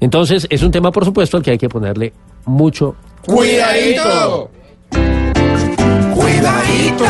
Entonces, 0.00 0.46
es 0.50 0.62
un 0.62 0.70
tema, 0.70 0.90
por 0.90 1.04
supuesto, 1.04 1.36
al 1.36 1.42
que 1.42 1.52
hay 1.52 1.58
que 1.58 1.68
ponerle 1.68 2.12
mucho 2.46 2.96
cuidadito. 3.26 4.50
Cuidadito. 6.14 7.04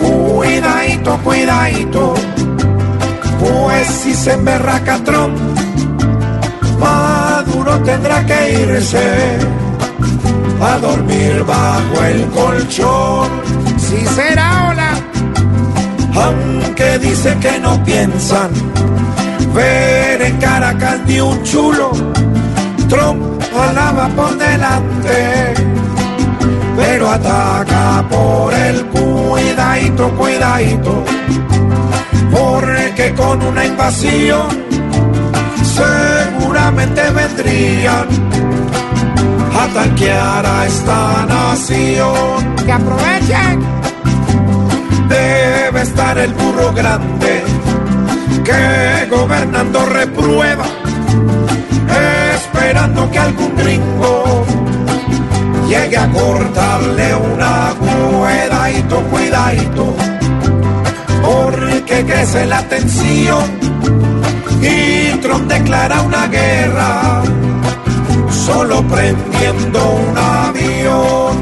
Cuidadito, 0.00 1.18
cuidadito. 1.18 2.14
Pues 3.38 3.86
si 3.86 4.12
se 4.12 4.32
emberraca 4.32 5.02
Trump 5.02 5.38
Maduro 6.78 7.78
tendrá 7.82 8.24
que 8.24 8.52
irse 8.52 9.38
a 10.60 10.78
dormir 10.78 11.44
bajo 11.44 12.04
el 12.04 12.26
colchón. 12.26 13.28
Si 13.78 14.06
será 14.06 14.68
hola. 14.68 14.92
Aunque 16.14 16.98
dice 16.98 17.36
que 17.40 17.58
no 17.60 17.82
piensan 17.84 18.50
ver 19.54 20.22
en 20.22 20.36
Caracas 20.38 21.00
ni 21.06 21.20
un 21.20 21.42
chulo. 21.42 21.92
Trump 22.88 23.40
alaba 23.54 24.08
por 24.08 24.36
delante, 24.36 25.54
pero 26.76 27.10
ataca 27.10 28.04
por 28.08 28.52
el 28.54 28.84
cuidadito, 28.86 30.10
cuidadito. 30.16 31.04
Porque 32.30 33.14
con 33.14 33.42
una 33.42 33.64
invasión 33.64 34.48
seguramente 35.62 37.02
vendrían 37.10 38.06
a 39.58 39.66
tanquear 39.74 40.46
a 40.46 40.66
esta 40.66 41.26
nación. 41.26 42.54
Que 42.64 42.72
aprovechen. 42.72 43.80
Debe 45.08 45.82
estar 45.82 46.16
el 46.18 46.32
burro 46.34 46.72
grande 46.72 47.42
que 48.44 49.06
gobernando 49.10 49.86
reprueba, 49.86 50.64
esperando 52.34 53.10
que 53.10 53.18
algún 53.18 53.56
gringo 53.56 54.44
llegue 55.68 55.96
a 55.96 56.08
cortarle 56.10 57.14
una 57.14 57.74
cuidadito, 57.78 59.00
cuidadito, 59.10 59.96
porque 61.22 62.04
crece 62.04 62.46
la 62.46 62.62
tensión 62.68 63.44
y 64.62 65.16
Trump 65.20 65.50
declara 65.50 66.02
una 66.02 66.26
guerra 66.26 67.22
solo 68.30 68.82
prendiendo 68.88 69.90
un 70.08 70.18
avión. 70.18 71.36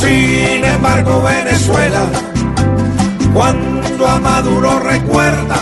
Sin 0.00 0.64
embargo, 0.64 1.22
Venezuela, 1.22 2.06
cuando 3.98 4.06
a 4.06 4.20
Maduro 4.20 4.78
recuerda, 4.78 5.56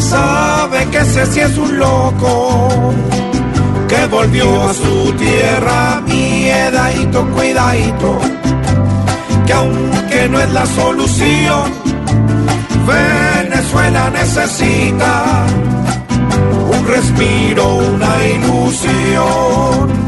sabe 0.00 0.84
que 0.90 0.98
ese 0.98 1.26
sí 1.26 1.40
es 1.40 1.56
un 1.56 1.78
loco 1.78 2.92
que 3.88 4.06
volvió 4.06 4.68
a 4.68 4.74
su 4.74 5.12
tierra, 5.12 6.02
miedadito, 6.06 7.24
cuidadito, 7.28 8.18
que 9.46 9.52
aunque 9.52 10.28
no 10.28 10.40
es 10.40 10.52
la 10.52 10.66
solución, 10.66 11.72
Venezuela 12.86 14.10
necesita 14.10 15.46
un 16.72 16.86
respiro, 16.88 17.76
una 17.76 18.26
ilusión. 18.26 19.99